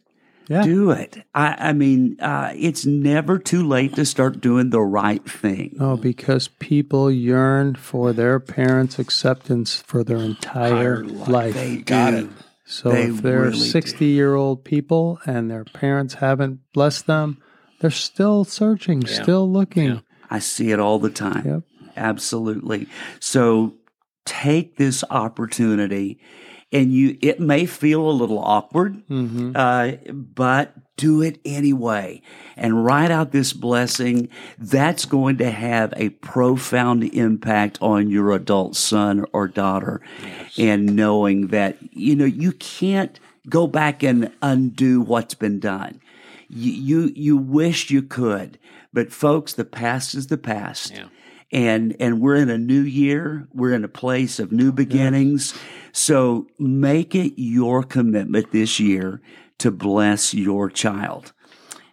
Yeah. 0.53 0.63
Do 0.65 0.91
it. 0.91 1.25
I, 1.35 1.69
I 1.71 1.73
mean, 1.73 2.21
uh, 2.21 2.53
it's 2.55 2.85
never 2.85 3.39
too 3.39 3.67
late 3.67 3.95
to 3.95 4.05
start 4.05 4.41
doing 4.41 4.69
the 4.71 4.81
right 4.83 5.25
thing. 5.29 5.77
Oh, 5.81 5.97
because 5.97 6.49
people 6.49 7.11
yearn 7.11 7.75
for 7.75 8.13
their 8.13 8.39
parents' 8.39 8.99
acceptance 8.99 9.81
for 9.87 10.05
their 10.05 10.19
entire 10.19 11.05
life. 11.05 11.29
life. 11.29 11.55
They 11.55 11.77
Got 11.79 12.11
do. 12.11 12.17
it. 12.17 12.31
So 12.65 12.91
They 12.91 13.05
if 13.05 13.23
they're 13.23 13.41
really 13.43 13.53
do. 13.59 13.65
60 13.65 14.05
year 14.07 14.35
old 14.35 14.65
people 14.65 15.19
and 15.27 15.51
their 15.51 15.65
parents 15.65 16.15
haven't 16.15 16.61
blessed 16.73 17.07
them, 17.07 17.39
they're 17.81 17.91
still 17.91 18.45
searching, 18.45 19.03
Yeah. 19.03 19.23
still 19.23 19.51
looking. 19.51 19.85
Yeah. 19.89 19.99
I 20.31 20.39
see 20.39 20.71
it 20.71 20.79
all 20.81 20.99
the 20.99 21.11
time. 21.11 21.45
Yep. 21.47 21.63
Absolutely. 21.97 22.89
So 23.21 23.75
take 24.25 24.77
this 24.77 25.03
opportunity, 25.11 26.19
and 26.73 26.93
you. 26.93 27.19
It 27.21 27.39
may 27.41 27.67
feel 27.67 28.09
a 28.09 28.13
little 28.13 28.39
awkward, 28.39 29.03
hmm 29.09 29.53
uh, 29.55 29.93
but 30.13 30.75
do 30.97 31.23
it 31.23 31.41
anyway 31.45 32.21
and 32.57 32.85
write 32.85 33.11
out 33.11 33.33
this 33.33 33.53
blessing. 33.53 34.29
That's 34.59 35.05
going 35.07 35.39
to 35.39 35.51
have 35.51 35.93
a 35.97 36.11
profound 36.11 37.03
impact 37.05 37.79
on 37.81 38.11
your 38.11 38.33
adult 38.33 38.77
son 38.77 39.25
or 39.33 39.49
daughter. 39.49 40.01
And 40.59 40.95
knowing 40.95 41.49
that, 41.49 41.79
you 41.93 42.15
know, 42.15 42.27
you 42.27 42.53
can't 42.53 43.19
go 43.49 43.67
back 43.67 44.03
and 44.03 44.31
undo 44.43 45.01
what's 45.01 45.35
been 45.35 45.59
done. 45.61 46.01
You, 46.49 46.73
you, 46.73 47.13
you 47.17 47.37
wish 47.39 47.91
you 47.91 48.03
could, 48.03 48.59
but 48.93 49.11
folks, 49.13 49.55
the 49.55 49.65
past 49.65 50.15
is 50.15 50.27
the 50.27 50.37
past 50.39 50.93
Yeah. 50.93 51.07
and 51.51 51.97
and 51.99 52.21
we're 52.21 52.37
in 52.37 52.51
a 52.51 52.59
new 52.59 52.83
year 52.83 53.49
we're 53.55 53.73
in 53.75 53.85
a 53.85 53.89
place 53.89 54.39
of 54.39 54.53
new 54.53 54.71
beginnings 54.73 55.55
so 55.93 56.47
make 56.59 57.15
it 57.15 57.41
your 57.41 57.83
commitment 57.83 58.51
this 58.51 58.81
year 58.81 59.21
to 59.59 59.71
bless 59.71 60.35
your 60.35 60.71
child 60.71 61.33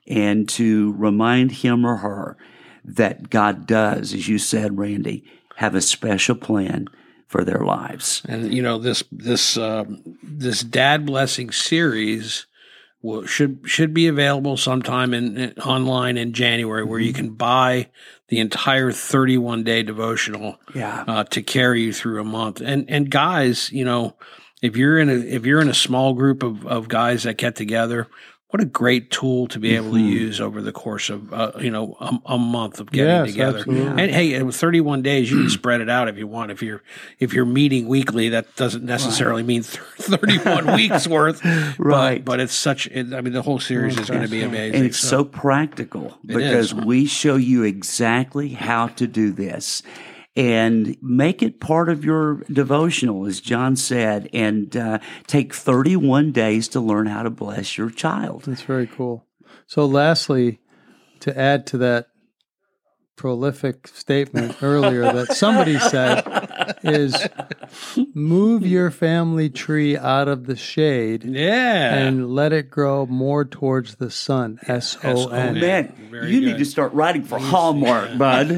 and 0.07 0.49
to 0.49 0.93
remind 0.93 1.51
him 1.51 1.85
or 1.85 1.97
her 1.97 2.37
that 2.83 3.29
God 3.29 3.67
does 3.67 4.13
as 4.13 4.27
you 4.27 4.39
said 4.39 4.77
Randy 4.77 5.23
have 5.57 5.75
a 5.75 5.81
special 5.81 6.35
plan 6.35 6.87
for 7.27 7.43
their 7.43 7.59
lives. 7.59 8.23
And 8.27 8.51
you 8.53 8.61
know 8.61 8.79
this 8.79 9.03
this 9.11 9.55
um, 9.55 10.01
this 10.23 10.61
dad 10.61 11.05
blessing 11.05 11.51
series 11.51 12.47
will, 13.01 13.25
should 13.25 13.61
should 13.65 13.93
be 13.93 14.07
available 14.07 14.57
sometime 14.57 15.13
in, 15.13 15.37
in 15.37 15.53
online 15.59 16.17
in 16.17 16.33
January, 16.33 16.83
where 16.83 16.99
you 16.99 17.13
can 17.13 17.31
buy 17.31 17.89
the 18.27 18.39
entire 18.39 18.91
31 18.91 19.63
day 19.63 19.83
devotional 19.83 20.57
yeah 20.73 21.03
uh, 21.07 21.23
to 21.25 21.41
carry 21.41 21.81
you 21.81 21.93
through 21.93 22.21
a 22.21 22.25
month. 22.25 22.61
And 22.61 22.89
and 22.89 23.09
guys, 23.09 23.71
you 23.71 23.85
know, 23.85 24.15
if 24.61 24.75
you're 24.75 24.99
in 24.99 25.09
a 25.09 25.13
if 25.13 25.45
you're 25.45 25.61
in 25.61 25.69
a 25.69 25.73
small 25.73 26.13
group 26.13 26.43
of, 26.43 26.65
of 26.65 26.87
guys 26.87 27.23
that 27.23 27.37
get 27.37 27.55
together, 27.55 28.07
what 28.51 28.61
a 28.61 28.65
great 28.65 29.11
tool 29.11 29.47
to 29.47 29.59
be 29.59 29.75
able 29.75 29.91
to 29.91 29.97
Mhm. 29.97 30.09
use 30.09 30.41
over 30.41 30.59
the 30.59 30.71
course 30.71 31.11
of 31.11 31.31
uh, 31.31 31.51
you 31.59 31.69
know 31.69 31.95
a, 31.99 32.33
a 32.33 32.37
month 32.39 32.79
of 32.79 32.91
getting 32.91 33.07
Yes, 33.07 33.31
together. 33.31 33.57
absolutely. 33.59 34.01
And 34.03 34.11
hey, 34.11 34.41
with 34.41 34.55
31 34.55 35.03
days, 35.03 35.29
you 35.29 35.37
can 35.41 35.49
spread 35.51 35.81
it 35.81 35.89
out 35.89 36.07
if 36.07 36.17
you 36.17 36.25
want. 36.25 36.49
If 36.51 36.63
you're 36.63 36.81
if 37.19 37.31
you're 37.33 37.45
meeting 37.45 37.87
weekly, 37.87 38.29
that 38.29 38.55
doesn't 38.55 38.83
necessarily 38.83 39.43
mean 39.43 39.61
th- 39.63 39.79
31 39.99 40.73
weeks 40.75 41.07
worth. 41.07 41.45
Right. 41.77 42.25
But, 42.25 42.25
but 42.25 42.39
it's 42.39 42.53
such. 42.55 42.87
It, 42.87 43.13
I 43.13 43.21
mean, 43.21 43.33
the 43.33 43.43
whole 43.43 43.59
series 43.59 43.99
is 43.99 44.09
going 44.09 44.23
to 44.23 44.27
be 44.27 44.41
amazing. 44.41 44.77
and 44.77 44.85
it's 44.85 44.97
so 44.99 45.23
practical 45.23 46.17
because 46.25 46.73
we 46.73 47.05
show 47.05 47.35
you 47.35 47.63
exactly 47.63 48.49
how 48.49 48.87
to 48.87 49.05
do 49.05 49.31
this 49.31 49.83
and 50.35 50.95
make 51.01 51.41
it 51.41 51.59
part 51.59 51.89
of 51.89 52.05
your 52.05 52.43
devotional 52.51 53.25
as 53.25 53.41
john 53.41 53.75
said 53.75 54.29
and 54.33 54.77
uh, 54.77 54.99
take 55.27 55.53
31 55.53 56.31
days 56.31 56.67
to 56.69 56.79
learn 56.79 57.07
how 57.07 57.23
to 57.23 57.29
bless 57.29 57.77
your 57.77 57.89
child. 57.89 58.43
That's 58.43 58.61
very 58.61 58.87
cool. 58.87 59.25
So, 59.67 59.85
lastly, 59.85 60.59
to 61.21 61.37
add 61.37 61.67
to 61.67 61.77
that 61.79 62.07
prolific 63.15 63.85
statement 63.87 64.55
earlier 64.63 65.01
that 65.11 65.33
somebody 65.35 65.77
said 65.77 66.23
is 66.83 67.27
move 68.13 68.65
your 68.65 68.89
family 68.89 69.49
tree 69.49 69.97
out 69.97 70.29
of 70.29 70.45
the 70.45 70.55
shade 70.55 71.25
yeah. 71.25 71.95
and 71.95 72.33
let 72.33 72.53
it 72.53 72.69
grow 72.69 73.05
more 73.05 73.43
towards 73.43 73.95
the 73.95 74.09
sun. 74.09 74.57
S 74.67 74.97
O 75.03 75.27
oh 75.27 75.29
man 75.29 75.93
Very 76.09 76.31
you 76.31 76.39
need 76.39 76.57
to 76.59 76.65
start 76.65 76.93
writing 76.93 77.23
for 77.23 77.37
hallmark 77.39 78.17
bud 78.17 78.47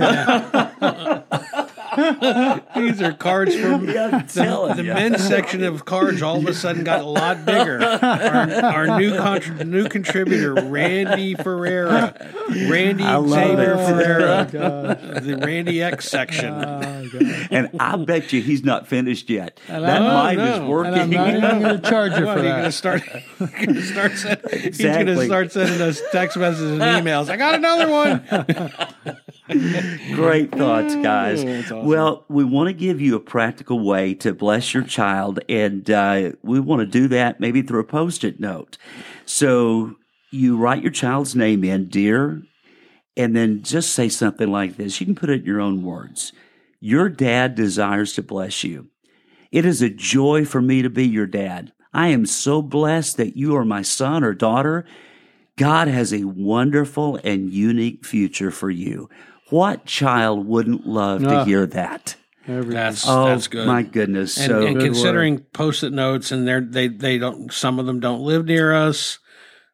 These 2.76 3.02
are 3.02 3.14
cards 3.14 3.56
from 3.56 3.90
I'm 3.90 4.28
the 4.28 4.84
ya. 4.86 4.94
men's 4.94 5.26
section 5.28 5.64
of 5.64 5.86
cards. 5.86 6.22
All 6.22 6.38
of 6.38 6.46
a 6.48 6.54
sudden, 6.54 6.84
got 6.84 7.02
a 7.02 7.06
lot 7.06 7.46
bigger. 7.46 7.82
Our, 7.84 8.88
our 8.88 9.00
new 9.00 9.12
contr 9.14 9.66
new 9.68 9.88
contributor, 9.90 10.54
Randy 10.54 11.36
Ferreira, 11.36 12.16
Randy 12.70 13.04
Xavier 13.04 13.74
it. 13.74 13.88
Ferreira, 13.88 14.50
Oh, 14.54 15.20
the 15.20 15.38
Randy 15.38 15.82
X 15.82 16.08
section. 16.10 16.54
Oh, 16.54 16.88
and 17.52 17.70
i 17.80 17.98
bet 17.98 18.32
you 18.32 18.42
he's 18.42 18.64
not 18.64 18.88
finished 18.88 19.30
yet 19.30 19.60
And 19.68 19.84
that 19.84 20.02
I- 20.02 20.14
mind 20.36 20.38
no. 20.38 20.44
is 20.46 20.54
And 20.56 20.64
I'm 20.64 20.70
working 20.70 21.10
not 21.10 21.30
even 21.36 21.62
going 21.62 21.82
to 21.82 21.82
charge 21.90 22.12
you 22.14 22.20
for 22.20 22.26
are 22.32 22.38
you 22.38 22.44
going 22.44 22.56
to 22.58 22.62
that. 22.64 22.74
start? 22.74 23.04
Gonna 23.40 23.82
start 23.82 24.14
send, 24.18 24.42
He's 24.62 24.78
going 24.78 25.06
to 25.08 25.26
start 25.26 25.52
sending 25.52 25.82
us 25.82 26.02
text 26.12 26.38
messages 26.38 26.72
and 26.72 26.82
emails. 26.82 27.30
I 27.30 27.36
got 27.38 27.56
another 27.56 27.90
one. 27.90 28.24
Great 30.14 30.52
thoughts, 30.52 30.96
guys. 30.96 31.44
Awesome. 31.44 31.86
Well, 31.86 32.26
we 32.30 32.44
want 32.44 32.68
to 32.68 32.74
give 32.74 33.02
you 33.02 33.16
a 33.16 33.20
practical 33.20 33.80
way 33.80 34.14
to 34.16 34.34
bless 34.34 34.74
your 34.74 34.84
child, 34.84 35.40
and 35.50 35.90
uh, 35.90 36.32
we 36.42 36.60
want 36.60 36.80
to 36.80 36.86
do 36.86 37.08
that 37.10 37.40
maybe 37.40 37.62
through 37.62 37.82
a 37.82 37.86
post 37.86 38.24
it 38.24 38.40
note. 38.40 38.78
So 39.26 39.96
you 40.32 40.58
write 40.58 40.82
your 40.82 40.92
child's 40.92 41.36
name 41.36 41.64
in, 41.64 41.90
dear, 41.90 42.42
and 43.18 43.36
then 43.36 43.64
just 43.64 43.94
say 43.94 44.08
something 44.08 44.50
like 44.50 44.78
this. 44.78 45.00
You 45.00 45.06
can 45.06 45.16
put 45.16 45.30
it 45.30 45.42
in 45.42 45.46
your 45.46 45.62
own 45.62 45.84
words. 45.84 46.32
Your 46.80 47.10
dad 47.10 47.56
desires 47.56 48.14
to 48.14 48.24
bless 48.24 48.64
you. 48.64 48.88
It 49.52 49.66
is 49.66 49.82
a 49.82 49.90
joy 49.90 50.46
for 50.46 50.62
me 50.62 50.82
to 50.82 50.90
be 50.90 51.06
your 51.06 51.28
dad. 51.28 51.74
I 51.94 52.08
am 52.08 52.26
so 52.26 52.62
blessed 52.62 53.18
that 53.18 53.36
you 53.36 53.56
are 53.58 53.66
my 53.66 53.82
son 53.82 54.24
or 54.24 54.34
daughter. 54.34 54.86
God 55.58 55.90
has 55.90 56.14
a 56.14 56.24
wonderful 56.24 57.20
and 57.24 57.52
unique 57.52 58.06
future 58.06 58.50
for 58.50 58.70
you. 58.70 59.10
What 59.52 59.86
child 59.86 60.48
wouldn't 60.48 60.88
love 60.88 61.22
to 61.22 61.30
Ah. 61.42 61.46
hear 61.46 61.68
that? 61.68 62.16
That's 62.48 63.08
Oh 63.08 63.26
that's 63.26 63.48
good. 63.48 63.68
my 63.68 63.84
goodness! 63.84 64.36
and, 64.38 64.48
so 64.48 64.66
and 64.66 64.76
Good 64.78 64.86
considering 64.86 65.40
post-it 65.54 65.94
notes 65.94 66.32
and 66.32 66.48
they're 66.48 66.60
they 66.62 66.88
they 66.88 67.20
don't 67.20 67.54
some 67.54 67.78
of 67.78 67.86
them 67.86 68.00
don't 68.00 68.22
live 68.22 68.46
near 68.46 68.74
us 68.74 69.20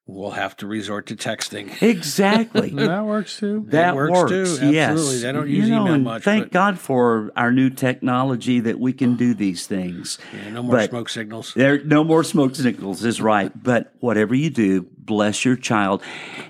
we'll 0.07 0.31
have 0.31 0.55
to 0.57 0.65
resort 0.65 1.05
to 1.07 1.15
texting 1.15 1.81
exactly. 1.81 2.69
that 2.73 3.05
works 3.05 3.37
too. 3.39 3.65
That 3.67 3.95
works 3.95 4.11
works, 4.11 4.57
too. 4.59 4.71
Yes, 4.71 4.91
Absolutely. 4.91 5.17
They 5.19 5.31
don't 5.33 5.49
You 5.49 5.55
use 5.57 5.69
know, 5.69 5.81
email 5.85 5.97
much, 5.99 6.23
Thank 6.23 6.45
but- 6.45 6.51
God 6.53 6.79
for 6.79 7.31
our 7.35 7.51
new 7.51 7.69
technology 7.69 8.59
that 8.61 8.79
we 8.79 8.93
can 8.93 9.15
do 9.17 9.33
these 9.33 9.67
things. 9.67 10.17
yeah, 10.33 10.49
no 10.51 10.63
more 10.63 10.75
But- 10.77 10.89
smoke 10.89 11.09
signals 11.09 11.53
There, 11.55 11.83
no 11.83 12.03
more 12.03 12.23
smoke 12.23 12.55
signals 12.55 13.03
is 13.03 13.21
right. 13.21 13.51
But 13.61 13.93
whatever 13.99 14.33
you 14.33 14.49
do, 14.49 14.87
bless 14.97 15.43
your 15.45 15.55
child, 15.55 16.01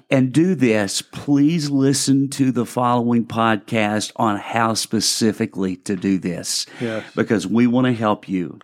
and 0.10 0.32
do 0.32 0.56
this. 0.56 1.02
Please 1.02 1.70
listen 1.70 2.30
to 2.30 2.52
the 2.52 2.66
following 2.66 3.26
podcast 3.26 4.12
on 4.16 4.38
how 4.38 4.74
specifically 4.76 5.76
to 5.78 5.96
do 5.96 6.18
this, 6.20 6.66
Yes. 6.80 7.04
because 7.16 7.46
we 7.48 7.66
want 7.68 7.86
to 7.88 7.94
help 7.94 8.30
you. 8.30 8.60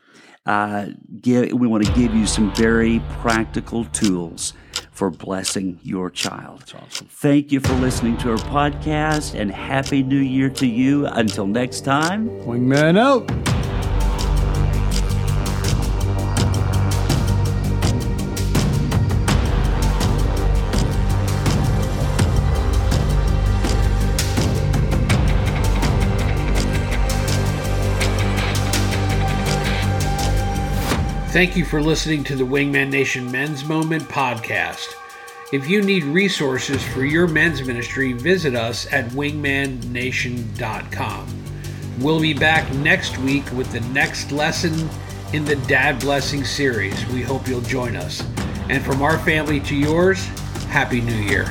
Uh, 0.46 0.88
give, 1.22 1.54
we 1.54 1.68
want 1.68 1.86
to 1.86 1.92
give 1.94 2.14
you 2.14 2.26
some 2.28 2.54
very 2.56 3.02
practical 3.22 3.86
tools 3.86 4.54
for 4.92 5.10
blessing 5.10 5.80
your 5.84 6.10
child. 6.10 6.60
that's 6.60 6.76
awesome 6.76 7.08
Thank 7.10 7.52
you 7.52 7.60
for 7.60 7.74
listening 7.76 8.18
to 8.18 8.32
our 8.32 8.38
podcast, 8.38 9.40
and 9.40 9.52
happy 9.52 10.04
New 10.04 10.18
Year 10.18 10.50
to 10.52 10.68
you. 10.68 11.06
Until 11.08 11.48
next 11.48 11.82
time. 11.82 12.30
Wingman 12.42 12.98
out. 12.98 13.63
Thank 31.34 31.58
you 31.58 31.66
for 31.66 31.82
listening 31.82 32.24
to 32.26 32.36
the 32.36 32.44
Wingman 32.44 32.92
Nation 32.92 33.32
Men's 33.32 33.66
Moment 33.66 34.04
podcast. 34.04 34.94
If 35.52 35.68
you 35.68 35.82
need 35.82 36.04
resources 36.04 36.84
for 36.84 37.04
your 37.04 37.28
men's 37.28 37.66
ministry, 37.66 38.14
visit 38.14 38.54
us 38.54 38.86
at 38.94 39.10
wingmannation.com. 39.10 41.44
We'll 42.00 42.22
be 42.22 42.36
back 42.36 42.72
next 42.76 43.18
week 43.18 43.52
with 43.52 43.72
the 43.72 43.80
next 43.80 44.32
lesson 44.32 44.88
in 45.34 45.44
the 45.44 45.56
Dad 45.56 46.00
Blessing 46.00 46.46
series. 46.46 47.04
We 47.08 47.24
hope 47.24 47.48
you'll 47.48 47.62
join 47.62 47.96
us. 47.96 48.22
And 48.70 48.86
from 48.86 49.02
our 49.02 49.18
family 49.18 49.60
to 49.62 49.76
yours, 49.76 50.24
Happy 50.68 51.02
New 51.02 51.16
Year. 51.16 51.46